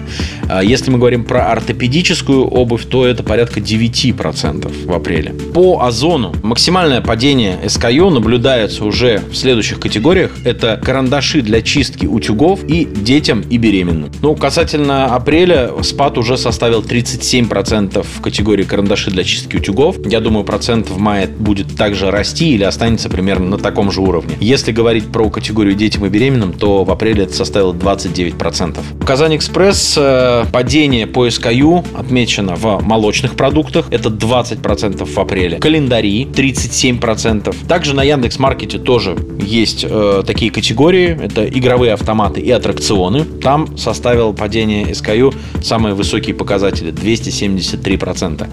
А 0.48 0.62
если 0.62 0.90
мы 0.90 0.98
говорим 0.98 1.24
про 1.24 1.50
ортопедическую 1.50 2.44
обувь, 2.44 2.84
то 2.84 3.06
это 3.06 3.22
порядка 3.22 3.60
9% 3.60 4.86
в 4.86 4.92
апреле. 4.92 5.32
По 5.54 5.80
озону 5.82 6.34
максимальное 6.42 7.00
падение 7.00 7.58
SKU 7.64 8.10
наблюдается 8.10 8.84
уже 8.84 9.22
в 9.30 9.36
следующих 9.36 9.80
категориях. 9.80 10.32
Это 10.44 10.80
карандаши 10.82 11.40
для 11.40 11.62
чистки 11.62 12.06
утюгов 12.06 12.62
и 12.64 12.84
детям 12.84 13.42
и 13.48 13.56
беременным. 13.56 14.10
Ну, 14.20 14.36
касательно 14.36 14.73
Касательно 14.74 15.14
апреля 15.14 15.70
спад 15.84 16.18
уже 16.18 16.36
составил 16.36 16.82
37% 16.82 18.04
в 18.04 18.20
категории 18.20 18.64
карандаши 18.64 19.08
для 19.08 19.22
чистки 19.22 19.54
утюгов. 19.54 20.04
Я 20.04 20.18
думаю, 20.18 20.44
процент 20.44 20.90
в 20.90 20.98
мае 20.98 21.28
будет 21.28 21.76
также 21.76 22.10
расти 22.10 22.54
или 22.54 22.64
останется 22.64 23.08
примерно 23.08 23.50
на 23.50 23.58
таком 23.58 23.92
же 23.92 24.00
уровне. 24.00 24.34
Если 24.40 24.72
говорить 24.72 25.12
про 25.12 25.30
категорию 25.30 25.76
детям 25.76 26.04
и 26.06 26.08
беременным, 26.08 26.52
то 26.52 26.82
в 26.82 26.90
апреле 26.90 27.22
это 27.22 27.34
составило 27.34 27.72
29%. 27.72 28.80
В 29.00 29.04
Казань 29.04 29.36
Экспресс 29.36 29.94
э, 29.96 30.44
падение 30.50 31.06
по 31.06 31.28
SKU 31.28 31.86
отмечено 31.96 32.56
в 32.56 32.82
молочных 32.82 33.36
продуктах. 33.36 33.86
Это 33.92 34.08
20% 34.08 35.04
в 35.04 35.18
апреле. 35.20 35.58
Календари 35.58 36.24
37%. 36.24 37.54
Также 37.68 37.94
на 37.94 38.02
Яндекс 38.02 38.40
Маркете 38.40 38.80
тоже 38.80 39.16
есть 39.40 39.86
э, 39.88 40.24
такие 40.26 40.50
категории. 40.50 41.16
Это 41.22 41.44
игровые 41.44 41.92
автоматы 41.92 42.40
и 42.40 42.50
аттракционы. 42.50 43.24
Там 43.24 43.78
составил 43.78 44.34
падение 44.34 44.63
поведения 44.64 44.90
SKU 44.90 45.34
самые 45.62 45.94
высокие 45.94 46.34
показатели 46.34 46.92
273%. 46.92 48.48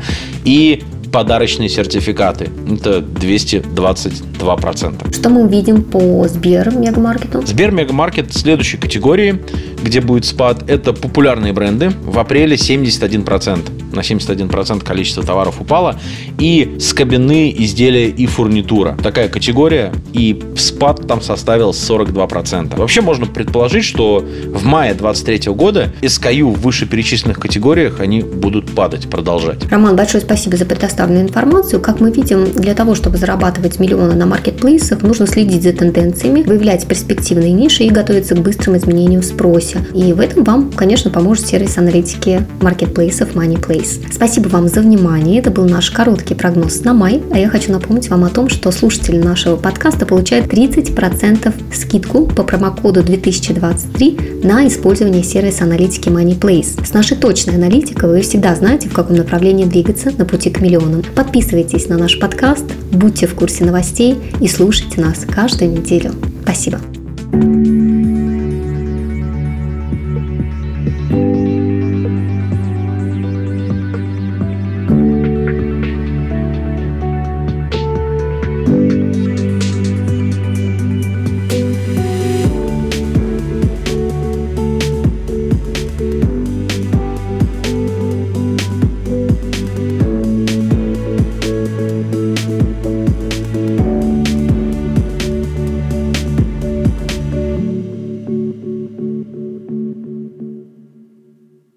И 0.46 0.84
подарочные 1.12 1.68
сертификаты. 1.70 2.50
Это 2.70 3.00
222%. 3.00 5.14
Что 5.14 5.30
мы 5.30 5.44
увидим 5.44 5.84
по 5.84 6.26
Сбер 6.28 6.74
Мегамаркету? 6.74 7.46
Сбер 7.46 7.72
Мегамаркет 7.72 8.34
следующей 8.34 8.78
категории, 8.78 9.42
где 9.84 10.02
будет 10.02 10.26
спад, 10.26 10.70
это 10.70 10.94
популярные 10.94 11.54
бренды. 11.54 11.92
В 12.04 12.20
апреле 12.20 12.56
71% 12.56 13.82
на 13.96 14.00
71% 14.02 14.84
количество 14.84 15.24
товаров 15.24 15.62
упало, 15.62 16.00
и 16.40 16.78
скобяные 16.80 17.64
изделия 17.64 18.08
и 18.08 18.26
фурнитура. 18.26 18.98
Такая 19.02 19.30
категория, 19.30 19.92
и 20.14 20.42
спад 20.58 21.08
там 21.08 21.22
составил 21.22 21.72
42%. 21.72 22.78
Вообще 22.78 23.02
можно 23.02 23.26
предположить, 23.26 23.84
что 23.84 24.20
в 24.20 24.66
мае 24.66 24.94
2023 24.94 25.54
года 25.54 25.94
SKU 26.02 26.54
в 26.54 26.62
вышеперечисленных 26.62 27.40
категориях 27.40 28.00
они 28.00 28.22
будут 28.22 28.72
падать, 28.72 29.10
продолжать. 29.10 29.70
Роман, 29.70 29.96
большое 29.96 30.24
спасибо 30.24 30.58
за 30.58 30.66
предоставленную 30.66 31.26
информацию. 31.26 31.82
Как 31.82 32.00
мы 32.00 32.12
видим, 32.12 32.52
для 32.52 32.74
того, 32.74 32.96
чтобы 32.96 33.18
зарабатывать 33.18 33.80
миллионы 33.80 34.16
на 34.16 34.26
маркетплейсах, 34.26 35.02
нужно 35.02 35.28
следить 35.28 35.64
за 35.64 35.74
тенденциями, 35.74 36.42
выявлять 36.42 36.88
перспективные 36.88 37.52
ниши 37.52 37.84
и 37.84 37.90
готовиться 37.90 38.36
к 38.36 38.40
быстрым 38.40 38.78
изменениям 38.78 39.22
в 39.22 39.26
спросе. 39.26 39.71
И 39.94 40.14
в 40.14 40.20
этом 40.20 40.44
вам, 40.44 40.72
конечно, 40.72 41.10
поможет 41.12 41.48
сервис 41.48 41.78
аналитики 41.78 42.46
маркетплейсов 42.62 43.36
MoneyPlace. 43.36 44.14
Спасибо 44.14 44.48
вам 44.48 44.68
за 44.68 44.82
внимание. 44.82 45.40
Это 45.40 45.52
был 45.52 45.66
наш 45.68 45.92
короткий 45.92 46.36
прогноз 46.36 46.82
на 46.84 46.94
май. 46.94 47.22
А 47.32 47.38
я 47.38 47.50
хочу 47.50 47.72
напомнить 47.72 48.10
вам 48.10 48.24
о 48.24 48.30
том, 48.30 48.50
что 48.50 48.72
слушатели 48.72 49.18
нашего 49.18 49.56
подкаста 49.56 50.06
получают 50.06 50.48
30% 50.48 51.54
скидку 51.74 52.26
по 52.26 52.44
промокоду 52.44 53.04
2023 53.04 54.42
на 54.44 54.68
использование 54.68 55.24
сервиса 55.24 55.64
аналитики 55.64 56.10
MoneyPlace. 56.10 56.86
С 56.86 56.94
нашей 56.94 57.18
точной 57.18 57.56
аналитикой 57.56 58.10
вы 58.10 58.22
всегда 58.22 58.56
знаете, 58.56 58.90
в 58.90 58.94
каком 58.94 59.16
направлении 59.16 59.66
двигаться 59.66 60.12
на 60.18 60.26
пути 60.26 60.50
к 60.50 60.62
миллионам. 60.62 61.04
Подписывайтесь 61.16 61.88
на 61.88 61.98
наш 61.98 62.20
подкаст, 62.20 62.66
будьте 62.92 63.28
в 63.28 63.36
курсе 63.36 63.66
новостей 63.66 64.18
и 64.40 64.48
слушайте 64.48 65.02
нас 65.02 65.26
каждую 65.30 65.72
неделю. 65.72 66.12
Спасибо. 66.44 66.80